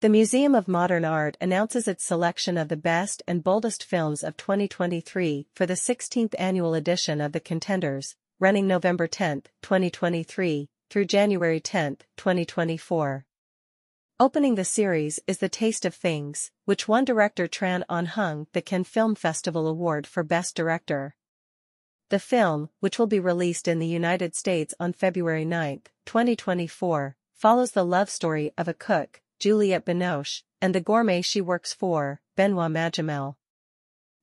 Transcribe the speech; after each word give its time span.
The 0.00 0.08
Museum 0.08 0.54
of 0.54 0.68
Modern 0.68 1.04
Art 1.04 1.36
announces 1.40 1.88
its 1.88 2.04
selection 2.04 2.56
of 2.56 2.68
the 2.68 2.76
best 2.76 3.20
and 3.26 3.42
boldest 3.42 3.82
films 3.82 4.22
of 4.22 4.36
2023 4.36 5.48
for 5.56 5.66
the 5.66 5.74
16th 5.74 6.36
annual 6.38 6.74
edition 6.74 7.20
of 7.20 7.32
The 7.32 7.40
Contenders, 7.40 8.14
running 8.38 8.68
November 8.68 9.08
10, 9.08 9.42
2023, 9.60 10.68
through 10.88 11.04
January 11.04 11.58
10, 11.58 11.96
2024. 12.16 13.26
Opening 14.20 14.54
the 14.54 14.64
series 14.64 15.18
is 15.26 15.38
The 15.38 15.48
Taste 15.48 15.84
of 15.84 15.96
Things, 15.96 16.52
which 16.64 16.86
won 16.86 17.04
director 17.04 17.48
Tran 17.48 17.82
Anh 17.90 18.06
Hung 18.06 18.46
the 18.52 18.62
Cannes 18.62 18.84
Film 18.84 19.16
Festival 19.16 19.66
Award 19.66 20.06
for 20.06 20.22
Best 20.22 20.54
Director. 20.54 21.16
The 22.10 22.20
film, 22.20 22.70
which 22.78 23.00
will 23.00 23.08
be 23.08 23.18
released 23.18 23.66
in 23.66 23.80
the 23.80 23.86
United 23.88 24.36
States 24.36 24.74
on 24.78 24.92
February 24.92 25.44
9, 25.44 25.82
2024, 26.06 27.16
follows 27.34 27.72
the 27.72 27.84
love 27.84 28.08
story 28.08 28.52
of 28.56 28.68
a 28.68 28.74
cook, 28.74 29.22
Juliette 29.38 29.84
Binoche, 29.84 30.42
and 30.60 30.74
the 30.74 30.80
gourmet 30.80 31.22
she 31.22 31.40
works 31.40 31.72
for, 31.72 32.20
Benoit 32.36 32.70
Magimel. 32.70 33.36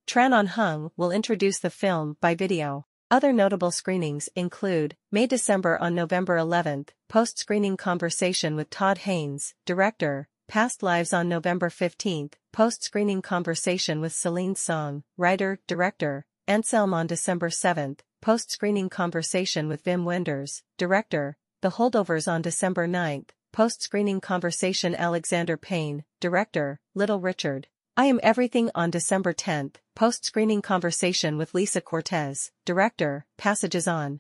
Tran 0.08 0.34
Anh 0.38 0.48
Hung 0.48 0.92
will 0.98 1.12
introduce 1.12 1.60
the 1.60 1.70
film 1.70 2.18
by 2.20 2.36
video. 2.36 2.86
Other 3.10 3.32
notable 3.32 3.72
screenings 3.72 4.30
include, 4.36 4.98
May-December 5.12 5.78
on 5.80 5.96
November 5.96 6.38
11th, 6.38 6.90
post-screening 7.08 7.78
conversation 7.78 8.56
with 8.56 8.70
Todd 8.70 9.00
Haynes, 9.00 9.54
director, 9.66 10.28
Past 10.48 10.84
Lives 10.84 11.14
on 11.14 11.30
November 11.30 11.70
15th, 11.70 12.34
post-screening 12.52 13.22
conversation 13.22 14.02
with 14.02 14.12
Celine 14.14 14.56
Song, 14.56 15.04
writer, 15.18 15.60
director, 15.68 16.26
Anselm 16.48 16.94
on 16.94 17.08
December 17.08 17.50
7th, 17.50 18.00
post-screening 18.22 18.90
conversation 18.90 19.68
with 19.68 19.84
Wim 19.86 20.04
Wenders, 20.04 20.62
director, 20.78 21.38
The 21.62 21.72
Holdovers 21.72 22.32
on 22.32 22.42
December 22.42 22.88
9th, 22.88 23.30
post-screening 23.56 24.20
conversation 24.20 24.94
Alexander 24.94 25.56
Payne, 25.56 26.04
director, 26.20 26.78
Little 26.94 27.22
Richard. 27.22 27.70
I 27.96 28.08
Am 28.08 28.20
Everything 28.22 28.70
on 28.76 28.92
December 28.92 29.34
10th, 29.34 29.76
post-screening 29.96 30.62
conversation 30.62 31.38
with 31.38 31.54
Lisa 31.54 31.80
Cortés, 31.80 32.52
director, 32.66 33.26
Passages 33.38 33.88
on. 33.88 34.20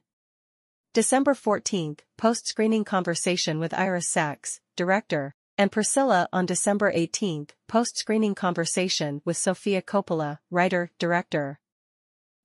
December 0.93 1.33
14th, 1.33 1.99
post-screening 2.17 2.85
conversation 2.85 3.59
with 3.59 3.73
Ira 3.73 4.01
Sachs, 4.01 4.61
director, 4.77 5.35
and 5.57 5.69
Priscilla 5.69 6.29
on 6.31 6.45
December 6.45 6.89
18th, 6.93 7.49
post-screening 7.67 8.35
conversation 8.35 9.21
with 9.25 9.35
Sofia 9.35 9.81
Coppola, 9.81 10.39
writer, 10.49 10.91
director. 10.97 11.59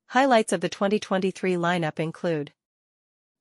Highlights 0.09 0.53
of 0.53 0.61
the 0.61 0.69
2023 0.69 1.55
lineup 1.55 2.01
include 2.01 2.53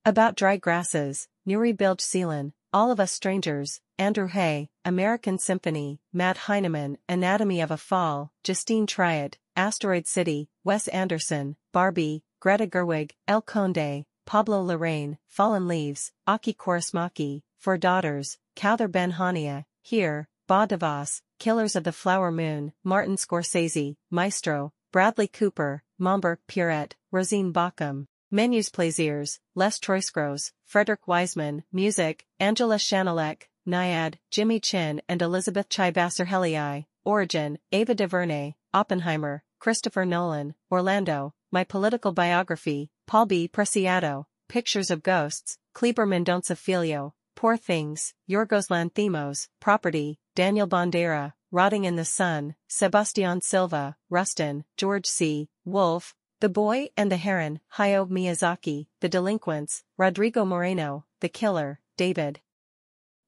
About 0.06 0.36
Dry 0.36 0.58
Grasses, 0.58 1.28
Nuri 1.48 1.76
Bilge 1.76 2.02
Ceylan, 2.02 2.52
all 2.72 2.92
of 2.92 3.00
Us 3.00 3.12
Strangers, 3.12 3.82
Andrew 3.98 4.28
Haigh, 4.28 4.70
American 4.86 5.40
Symphony, 5.40 6.00
Matt 6.14 6.38
Heineman, 6.38 6.98
Anatomy 7.08 7.62
of 7.62 7.72
a 7.72 7.78
Fall, 7.78 8.32
Justine 8.44 8.86
Triet, 8.86 9.36
Asteroid 9.56 10.06
City, 10.06 10.50
Wes 10.64 10.88
Anderson, 10.90 11.56
Barbie, 11.72 12.24
Greta 12.40 12.68
Gerwig, 12.68 13.12
El 13.28 13.42
Conde, 13.42 14.06
Pablo 14.26 14.64
Larraín, 14.64 15.18
Fallen 15.28 15.68
Leaves, 15.68 16.12
Aki 16.28 16.54
Kaurismäki, 16.54 17.42
Four 17.58 17.78
Daughters, 17.78 18.38
Kaouther 18.56 18.92
Ben 18.92 19.14
Hania, 19.14 19.66
Here, 19.82 20.28
Bas 20.48 20.68
Devos, 20.68 21.22
Killers 21.40 21.76
of 21.76 21.84
the 21.84 21.92
Flower 21.92 22.32
Moon, 22.32 22.74
Martin 22.84 23.16
Scorsese, 23.16 23.96
Maestro, 24.12 24.72
Bradley 24.92 25.28
Cooper, 25.28 25.84
Mambar 26.00 26.38
Pierrette, 26.48 26.94
Rosine 27.12 27.52
Mbakam, 27.52 28.08
Menus 28.32 28.70
Plaisirs, 28.70 29.40
Les 29.56 29.80
Troisgros, 29.80 30.52
Frederick 30.64 31.08
Wiseman, 31.08 31.64
Music, 31.72 32.28
Angela 32.40 32.76
Schanelec, 32.76 33.50
Nyad, 33.68 34.20
Jimmy 34.30 34.60
Chin 34.60 35.02
and 35.10 35.20
Elizabeth 35.20 35.68
Chai 35.68 36.86
Origin, 37.04 37.58
Ava 37.72 37.96
DuVernay, 37.96 38.54
Oppenheimer, 38.72 39.44
Christopher 39.58 40.06
Nolan, 40.06 40.54
Orlando, 40.72 41.34
My 41.52 41.64
Political 41.64 42.12
Biography, 42.12 42.92
Paul 43.08 43.26
B. 43.26 43.48
Preciado, 43.48 44.28
Pictures 44.48 44.92
of 44.92 45.02
Ghosts, 45.02 45.58
Kleber 45.74 46.06
Mendonça 46.06 46.56
Filho, 46.56 47.16
Poor 47.36 47.58
Things, 47.58 48.14
Yorgos 48.30 48.70
Lanthimos, 48.70 49.48
Property, 49.60 50.20
Daniel 50.36 50.68
Bandeira, 50.68 51.34
Rotting 51.52 51.86
in 51.86 51.96
the 51.96 52.06
Sun, 52.06 52.54
Sebastian 52.68 53.42
Silva, 53.42 53.98
Rustin, 54.08 54.66
George 54.78 55.08
C. 55.08 55.50
Wolfe, 55.66 56.14
the 56.42 56.48
Boy 56.48 56.88
and 56.96 57.12
the 57.12 57.18
Heron, 57.18 57.60
Hayao 57.76 58.10
Miyazaki, 58.10 58.88
The 59.02 59.10
Delinquents, 59.10 59.84
Rodrigo 59.98 60.46
Moreno, 60.46 61.04
The 61.20 61.28
Killer, 61.28 61.82
David 61.98 62.40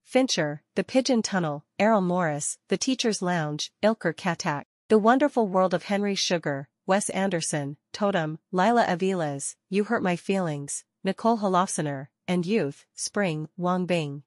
Fincher, 0.01 0.63
The 0.75 0.85
Pigeon 0.85 1.21
Tunnel, 1.21 1.65
Errol 1.77 1.99
Morris, 1.99 2.57
The 2.69 2.77
Teacher's 2.77 3.21
Lounge, 3.21 3.73
Ilker 3.83 4.13
Çatak, 4.13 4.63
The 4.87 4.97
Wonderful 4.97 5.45
World 5.47 5.73
of 5.73 5.83
Henry 5.83 6.15
Sugar, 6.15 6.69
Wes 6.85 7.09
Anderson, 7.09 7.75
Totem, 7.91 8.39
Lila 8.53 8.85
Aviles, 8.85 9.55
You 9.69 9.83
Hurt 9.83 10.03
My 10.03 10.15
Feelings, 10.15 10.85
Nicole 11.03 11.39
Holofcener, 11.39 12.07
and 12.29 12.45
Youth, 12.45 12.85
Spring, 12.95 13.49
Wang 13.57 13.85
Bing. 13.85 14.23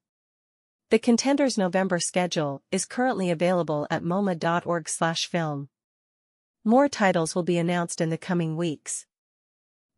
The 0.90 0.98
Contenders 0.98 1.56
November 1.56 1.98
schedule 1.98 2.62
is 2.70 2.84
currently 2.84 3.30
available 3.30 3.86
at 3.90 4.02
moma.org/film. 4.02 5.68
More 6.66 6.88
titles 6.88 7.34
will 7.34 7.42
be 7.42 7.58
announced 7.58 8.00
in 8.00 8.08
the 8.08 8.16
coming 8.16 8.56
weeks. 8.56 9.04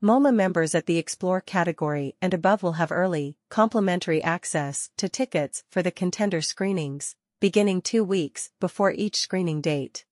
MoMA 0.03 0.35
members 0.35 0.75
at 0.75 0.87
the 0.87 0.99
Explore 0.99 1.41
category 1.41 2.17
and 2.21 2.35
above 2.35 2.65
will 2.65 2.73
have 2.73 2.91
early, 2.91 3.37
complimentary 3.51 4.21
access 4.21 4.91
to 4.97 5.09
tickets 5.09 5.63
for 5.71 5.81
the 5.81 5.93
contender 5.93 6.43
screenings, 6.43 7.15
beginning 7.41 7.83
two 7.83 8.03
weeks 8.03 8.51
before 8.59 8.91
each 8.91 9.15
screening 9.15 9.61
date. 9.61 10.05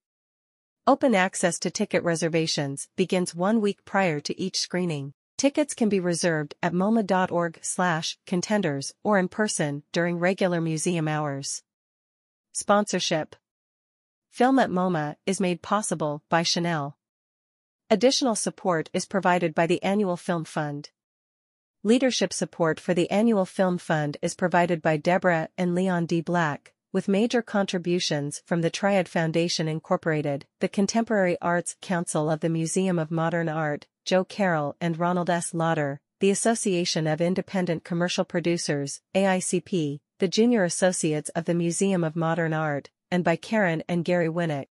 Open 0.87 1.13
access 1.13 1.59
to 1.59 1.69
ticket 1.69 2.01
reservations 2.03 2.87
begins 2.95 3.35
one 3.35 3.59
week 3.59 3.83
prior 3.83 4.21
to 4.21 4.39
each 4.39 4.57
screening. 4.57 5.13
Tickets 5.37 5.73
can 5.73 5.89
be 5.89 5.99
reserved 5.99 6.55
at 6.63 6.71
moma.org 6.71 7.59
slash 7.61 8.17
contenders 8.25 8.93
or 9.03 9.19
in 9.19 9.27
person 9.27 9.83
during 9.91 10.19
regular 10.19 10.61
museum 10.61 11.09
hours. 11.09 11.63
Sponsorship 12.53 13.35
Film 14.35 14.59
at 14.59 14.69
MoMA 14.69 15.15
is 15.25 15.39
made 15.39 15.61
possible 15.61 16.21
by 16.27 16.43
Chanel. 16.43 16.97
Additional 17.89 18.35
support 18.35 18.89
is 18.91 19.05
provided 19.05 19.55
by 19.55 19.65
the 19.65 19.81
Annual 19.81 20.17
Film 20.17 20.43
Fund. 20.43 20.89
Leadership 21.83 22.33
support 22.33 22.77
for 22.77 22.93
the 22.93 23.09
Annual 23.09 23.45
Film 23.45 23.77
Fund 23.77 24.17
is 24.21 24.35
provided 24.35 24.81
by 24.81 24.97
Deborah 24.97 25.47
and 25.57 25.73
Leon 25.73 26.05
D. 26.05 26.19
Black, 26.19 26.73
with 26.91 27.07
major 27.07 27.41
contributions 27.41 28.41
from 28.45 28.59
the 28.59 28.69
Triad 28.69 29.07
Foundation 29.07 29.69
Incorporated, 29.69 30.45
the 30.59 30.67
Contemporary 30.67 31.37
Arts 31.41 31.77
Council 31.81 32.29
of 32.29 32.41
the 32.41 32.49
Museum 32.49 32.99
of 32.99 33.11
Modern 33.11 33.47
Art, 33.47 33.87
Jo 34.03 34.25
Carole 34.25 34.75
and 34.81 34.99
Ronald 34.99 35.29
S. 35.29 35.53
Lauder, 35.53 36.01
the 36.19 36.29
Association 36.29 37.07
of 37.07 37.21
Independent 37.21 37.85
Commercial 37.85 38.25
Producers, 38.25 38.99
AICP, 39.15 40.01
the 40.19 40.27
Junior 40.27 40.65
Associates 40.65 41.29
of 41.29 41.45
the 41.45 41.53
Museum 41.53 42.03
of 42.03 42.17
Modern 42.17 42.51
Art, 42.51 42.89
and 43.15 43.23
by 43.23 43.37
Karen 43.37 43.81
and 43.87 44.03
Gary 44.03 44.27
Winnick. 44.27 44.67